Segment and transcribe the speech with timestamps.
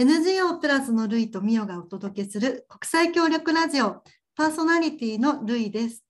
[0.00, 4.02] NGO プラスのルイとミオがお届けする国際協力ラジオ
[4.34, 6.02] パーソナリティのルイです。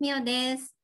[0.00, 0.74] ミオです。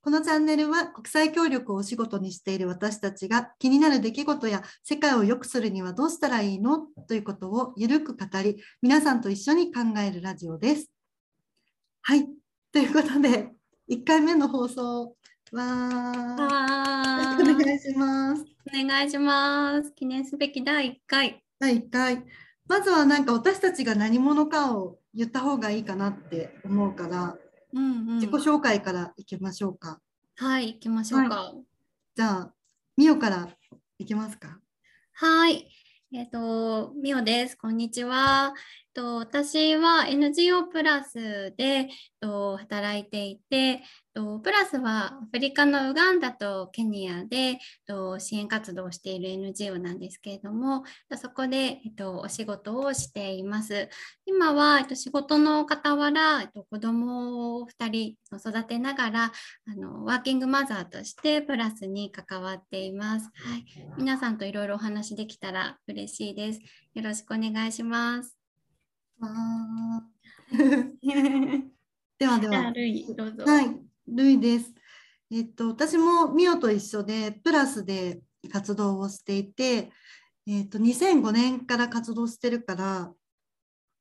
[0.00, 6.86] このチャンネルは国際協力をお仕事にしている私たちが気になる出来事や世界を良くするにはどうしたらいいの？
[7.06, 10.90] ということをゆるく語り皆さんと一緒に考えるラジオです。
[12.00, 12.26] はい。
[12.72, 13.50] ということで
[13.90, 15.16] 1回目の放送
[15.52, 18.42] はあお願いします。
[18.74, 19.92] お願いします。
[19.92, 21.43] 記念すべき第1回。
[21.64, 22.22] 第1回。
[22.68, 27.38] まずはなんか私たちが何者かを言った方がいいかなって思うから、
[27.72, 29.98] うんうん自己紹介からいきましょうか。
[30.36, 31.54] はい、行きましょうか。
[32.14, 32.54] じゃあ、
[32.98, 33.48] ミオから
[33.98, 34.60] いきますか。
[35.14, 35.66] はい。
[36.12, 37.56] えっ、と、ミオです。
[37.56, 38.52] こんにちは。
[38.54, 41.88] えっと私は NGO プラスで、えっ
[42.20, 43.82] と働いていて、
[44.14, 53.88] とプラスはアフリカのウガンダとケニアで、と支援活動をしている NGO なんですけれども、えっとそこで、えっとお仕事をしています。
[54.24, 63.30] 今は、えっと仕事の傍ら、えっと子供を2人育てながらあの、ワーキングマザーとしてプラスに関わっています。
[63.34, 63.64] はい、
[63.98, 66.60] 皆さんといろいろお話できたら嬉しいです。
[66.94, 68.36] よろしくお願いします。
[69.18, 70.14] わー
[72.16, 72.72] ではでは、
[73.16, 73.44] どうぞ。
[73.44, 74.72] はい、ルイです。
[75.30, 78.20] えっと、私もミオと一緒で、プラスで
[78.52, 79.90] 活動をしていて、
[80.46, 83.12] えっと、2005年から活動してるから、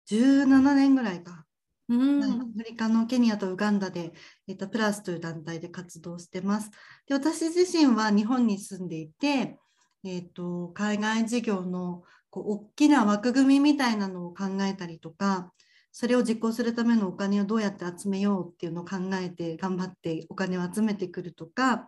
[0.06, 1.46] 17年ぐらいか。
[1.90, 4.14] うん、アフリカのケニアとウガンダで、
[4.48, 6.72] えっと、プラスという団体で活動してます。
[7.08, 9.58] で私自身は日本に住んでいて、
[10.04, 15.52] えっと、海外事業のこう大きな枠組みみたいなのを考えたりとか、
[15.95, 21.88] それを実行するためのお金をどうやって集めようっていうのを考えて頑張ってお金を集めてくるとか、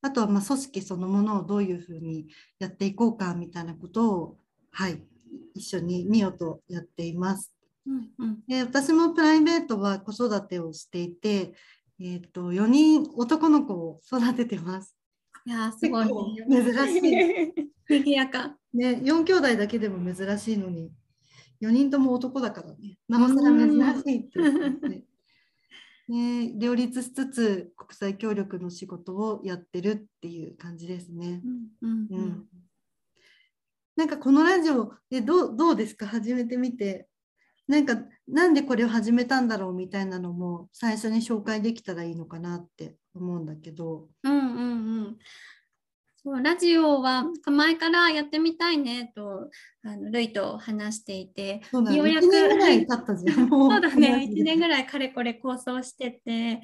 [0.00, 2.28] あとはまあ組織そのものをどういうふうに
[2.58, 4.36] やっていこうかみたいなことを、
[4.70, 5.02] はい、
[5.54, 7.52] 一緒にミオとやっています。
[7.86, 11.52] うんうんで私もプライベートは子育てをしていて、
[12.00, 14.96] えー、と4人男の子を育ててます。
[15.44, 16.06] いやー、すごい、
[16.48, 17.52] 珍しい。
[17.88, 18.56] 賑やか。
[18.72, 20.90] ね、4兄弟だけでも珍しいのに
[21.62, 22.98] 4人とも男だからね。
[23.08, 25.04] なおさら珍しいっていうことで、
[26.08, 31.40] ね、両立しつつ国際協力の仕事をやってるっていう感じですね。
[31.44, 32.24] うんうんううん。
[32.30, 32.48] ん、
[33.96, 36.06] なんかこのラジオでどうどうですか？
[36.06, 37.08] 始めてみて。
[37.68, 37.96] なんか
[38.26, 44.10] なんでこれを始めたんだろうみたいなのも最初に紹介できたらいいのかなって思うんだけど。
[44.24, 45.18] うんうんうん。
[46.24, 49.50] そうラジオは前からやってみたいねと
[49.84, 53.48] あのルイと話していてね、ようやく1年ぐらい経ったじゃん。
[53.48, 54.70] も そうだね、1年ぐらい。
[54.70, 56.62] らいかれこれ構想してて、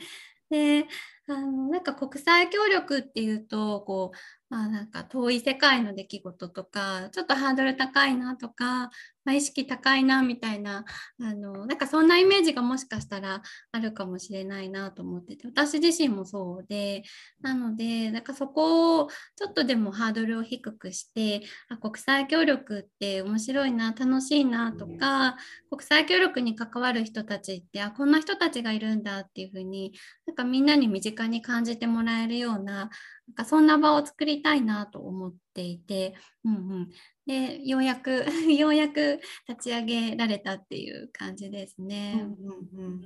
[0.50, 0.86] で、
[1.30, 4.16] あのなんか国際協力っていうと、こう、
[4.50, 8.90] まあなんか遠い世界の出来事とか、ちょっとハードル高いなとか、
[9.26, 10.86] まあ、意識高いなみたいな、
[11.20, 17.02] あのなんかそんなイメージがもしかしたらあるかもしれないなと思ってて、私自身もそうで、
[17.42, 25.36] なので、なんかそこをちょっとでもハードルを低くして、あ国際協力って面白いな、楽しいなとか、
[25.70, 29.92] 国際協力に関わる人たちってあこんな人たちがいるんだっていうふうに
[30.26, 32.90] なんかみんなに身近に感じてもらえるようななん
[33.34, 36.14] かそんな場を作りたいなと思っていて、
[36.44, 36.88] うんうん、
[37.26, 38.24] でようやく
[38.56, 42.20] ようやく立ち上げられたっていう感じですね。
[42.22, 43.00] うんうんうん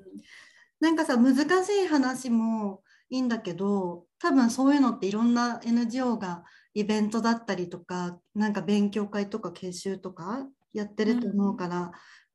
[0.80, 6.42] なんかさ難しい話もいいんだけど多分そういうのっていろんな NGO が
[6.74, 11.92] イベントだったりとかなんか勉強会とか研修とかやってると思うから、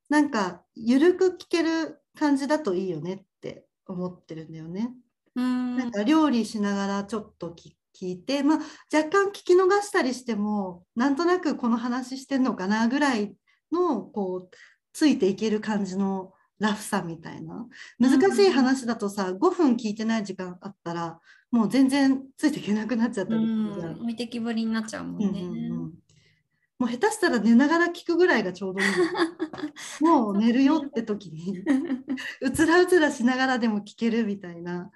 [0.10, 4.94] なんか緩く聞ける感じだといいよねって思ってるんだよね。
[5.38, 5.78] うん。
[5.78, 8.58] なんか料理しながらちょっと聞聞いて、まあ、
[8.96, 13.34] 若干聞き逃したりしてもなんとなくこの話してんのかなぐらい
[13.72, 14.56] のこう
[14.94, 17.68] ついていける感じのラフさみたいな。
[18.00, 21.20] 難しい話だとさ5分聞いてない時間あったら
[21.52, 25.42] もう全然ついていけなくなっちゃったうり置いてきぼりになっちゃうもんね。
[25.42, 25.94] うんうんうん。
[26.80, 28.88] もう下手したら寝ながら聞くぐらいがちょうどいい。
[30.02, 31.64] の もう寝るよって時に。
[32.42, 34.92] うつらうつらしながらでも聞けるみたいな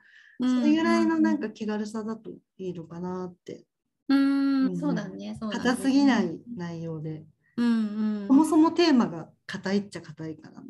[0.48, 3.66] それぐらいのなんか気軽さだといいのかなって
[4.08, 5.64] うん、うんそうだね、そうだね。
[5.64, 7.24] 硬すぎない内容で
[7.58, 8.28] うんうん。
[8.28, 10.68] そもそもテーマが硬いっちゃ硬いからね。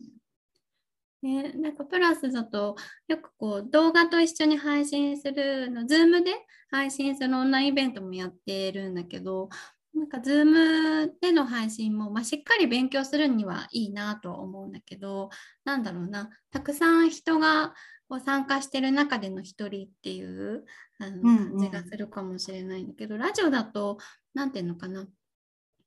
[1.22, 2.76] ね、なんかプラスだと
[3.08, 6.32] よくこう動画と一緒に配信するの Zoom で
[6.72, 9.50] 配信するオンラインイベントもやってるんだけど
[9.94, 15.30] なんか Zoom での配信も、まあ、しっかり勉強するにはいいなとは思うんだけど
[15.66, 16.30] なんだろうな。
[16.52, 17.74] たくさん人が
[18.08, 20.66] こう参加してる中での一人っていう
[21.00, 21.50] あのうんうん。
[21.52, 23.98] 感じがするかもしれないんだけど、ラジオだと
[24.34, 25.08] 何ていうのかな。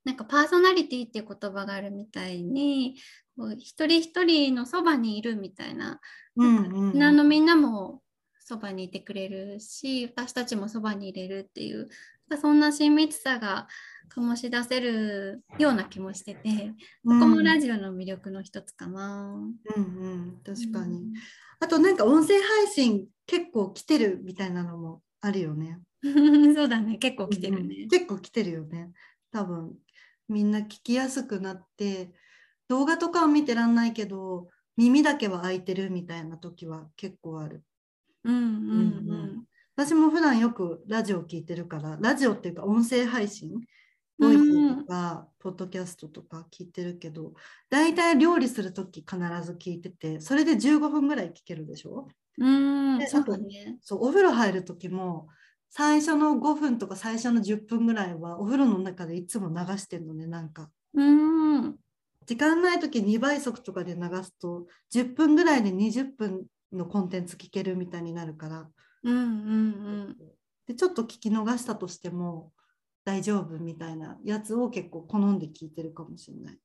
[0.04, 2.96] なんかパーソナリティっていう言葉があるみたいに
[3.38, 5.98] こう一人一人のそばにいるみたいな。
[6.36, 6.98] うんうんみん。
[6.98, 8.02] なのみんなも
[8.44, 11.88] そばにいてくれるし私たちもそばにいれるっていう
[12.40, 13.66] そんな親密さが
[14.14, 16.72] 醸し出せるような気もしてて
[17.04, 19.34] そこもラジオの魅力の一つかな。
[19.76, 21.12] うんうん、確かに。
[21.60, 25.80] あとなんか音声配信結構来てるみたいなのもあるよね。
[26.02, 26.08] う
[26.50, 27.88] んそうだね結構来てるねうん。
[27.88, 28.92] 結構来てるよね。
[29.30, 29.74] 多分
[30.28, 32.12] みんな聞きやすくなって
[32.68, 37.64] 動画とかは見てらんないけど耳だけは開いてるみたいな時は結構ある。
[38.24, 38.44] うんうんう
[39.08, 39.26] うん。
[39.40, 39.44] ん
[39.76, 43.50] 私も普段よくラジオ聞いてるからラジオっていうか音声配信
[44.18, 47.32] ボイスとか、ポッドキャストとか聞いてるけど
[47.68, 52.08] 大体料理する時必ず聞いててそれで15分ぐらい聞けるでしょ？
[52.38, 53.78] うんでそうだね。
[53.82, 55.28] そうお風呂入る時も
[55.70, 60.70] 最初の5分とか最初の10分ぐらいはお風呂の中でいつも流してるのねなんか。
[60.94, 61.02] う
[61.60, 61.76] ん。
[62.26, 68.68] 時間ない時2倍速とかで流すと10分ぐらいで20分のコンテンツ聞けるみたいになるから。
[69.02, 70.16] うんうん
[70.66, 72.50] でちょっと聞き逃したとしても
[73.04, 76.58] 大丈夫みたいなやつを結構好んで聞いてるかもしれない。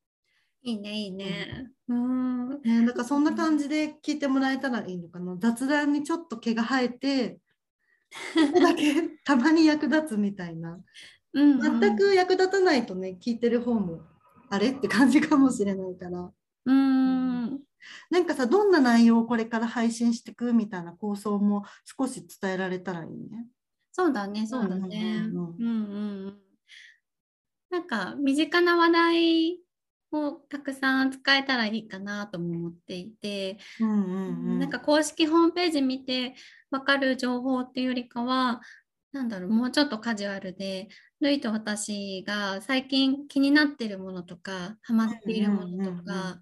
[0.62, 1.72] いいねいいね。
[1.88, 2.50] うん。
[2.62, 5.36] ね、だからそんな感じで聞いてもらえたらいいのかな。
[5.38, 7.40] 雑談にちょっと毛が生えて
[8.62, 10.80] だけ たまに役立つみたいな。
[11.34, 11.80] うん。
[11.80, 14.02] 全く役立たないとね聞いてる方も
[14.50, 16.32] あれって感じかもしれないから
[16.66, 17.60] うん。
[18.10, 21.64] なんかさどんな内容をこれから配信していくみたいな構想も
[21.98, 23.48] 少し伝えられたらいいね。
[23.92, 25.24] そうだねそうだね。
[25.26, 26.40] ううんんうん。
[27.70, 29.60] なんか身近な話題
[30.12, 36.34] をたくさん使えたらいいかなとも思っていて、うんうんうん、なんか公式ホームページ見て
[36.72, 38.62] 分かる情報っていうよりかは
[39.12, 40.88] なんだろうもうちょっとカジュアルで
[41.20, 46.40] ルイと私が最近気になってるものとかハマっているものとか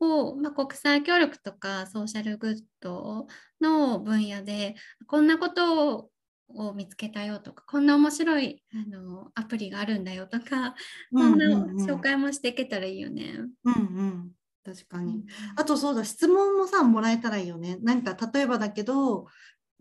[0.00, 3.26] を、まあ、国際協力とかソーシャルグッド
[3.60, 4.74] の分野で
[5.06, 6.12] こんなことを
[6.54, 10.74] を見つけたよとかこんな面白いあのアプリがあるんだよとか
[11.10, 11.46] そんな
[11.84, 13.36] 紹介もしていけたらいいよね。
[13.64, 14.30] うんうん、
[14.62, 15.24] 確かに。
[15.56, 17.78] あとそうだ質問もさもらえたらいいよね。
[17.82, 19.26] なんか例えばだけど、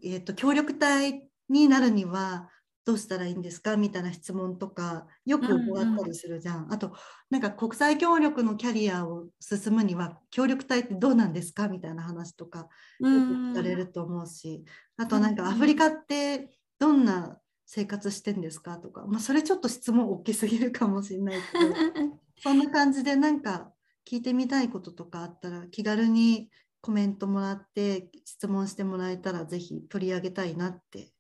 [0.04, 2.50] えーと、協力隊になるには
[2.84, 3.78] どうしたらいいんですか？
[3.78, 6.58] みたいな質問とかよくもらったりするじゃん。
[6.58, 6.94] うんうん、あと
[7.30, 11.68] なんか国際協力のキャリアを進むには協力隊ってどうなんですか？
[11.68, 12.66] みたいな話とかよ
[13.00, 14.64] く聞かれると思うし、
[14.98, 16.50] あとなんかアフリカって
[16.80, 17.38] どんな
[17.68, 18.78] 生活してんですか？
[18.78, 21.76] とか、まあ、それちょっと質問大きすぎるかもしれないけど
[22.42, 23.72] そんな感じでなんか
[24.10, 26.50] 聞いてみたいこととかあったら気軽に
[26.82, 31.12] コメントもらって質問してもらえたらぜひ取り上げたいなって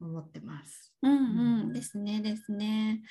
[0.00, 0.92] 思ってます。
[1.02, 1.16] うんう
[1.64, 3.02] んですねですね。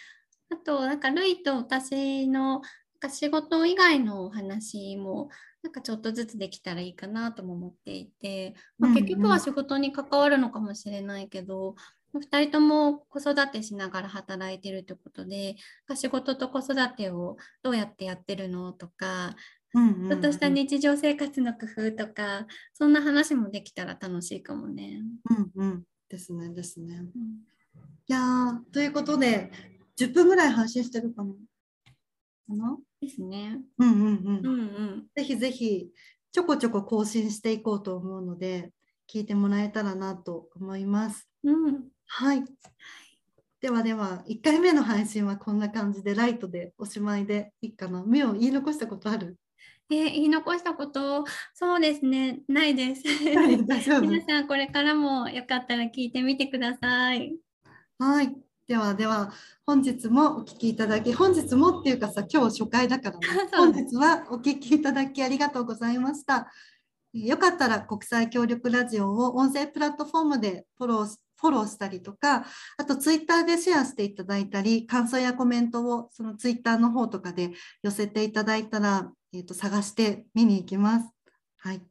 [0.51, 2.61] あとなんかルイと私のなん
[2.99, 5.29] か仕事以外のお話も
[5.63, 11.75] なんかちょっとずつできたらいいかなとも思っていて、まあ、結局は仕事に関わるのかもしれないけど、うん
[12.13, 15.55] うん、2人とも子育てしながら働いてるってことで
[15.95, 19.35] 仕事と子育てをどうやってやってるのとか、
[19.73, 25.01] ちょっとした日常生活の工夫とかそんな話もできたら楽しいかもね。
[25.29, 27.03] うんうん、ですねですね。
[27.15, 27.21] うん、
[28.07, 29.51] いやということで
[29.97, 31.37] 10分ぐらい配信してるかなか
[32.49, 32.77] な？
[33.01, 33.59] ですね。
[33.77, 34.07] うんうんうん。
[34.07, 34.61] うんう
[34.97, 35.89] ん、ぜひぜひ
[36.31, 38.71] ちょこちょこ更新していこうと思うので
[39.11, 41.27] 聞いてもらえたらなと思います。
[41.43, 42.43] うん、はい。
[43.61, 48.03] ではでは1回目の配信はこんな感じでライトでおしまいでいいかな？
[48.05, 49.37] 目を言い残したことある？
[49.89, 53.03] えー、言い残したことそうですねないです。
[54.01, 57.37] 皆さんこれからもよかったら聞いてみてください。
[57.99, 58.35] はい。
[58.67, 59.31] ではでは
[59.63, 66.51] 本日もお聞きいただき本日もっていうかさ今日初回だから、 ね、本日はお聞きいただきありがとうございました。
[67.13, 72.45] よかったら国際協力ラジオを音声プラットフォームでフォローフォローしたりとか、
[72.77, 77.51] あとツイッターでシェアしていただいたり、感想やコメントをそのツイッターの方とかで
[77.83, 81.09] 寄せていただいたら、えー、と探して見に行きます。
[81.57, 81.81] はい。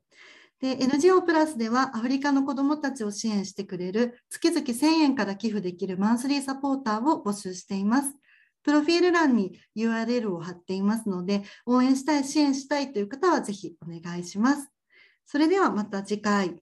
[0.61, 8.15] で NGO プラスではアフリカの子どもたちを支援してくれる月々1000円から寄付できるマンスリーサポーターを募集しています。
[8.63, 14.71] プロフィール欄に URL を貼っていますので、応援したい、支援したいという方はぜひお願いします。
[15.27, 16.57] それではまた次回。